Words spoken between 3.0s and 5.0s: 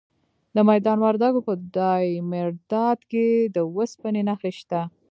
کې د وسپنې نښې شته.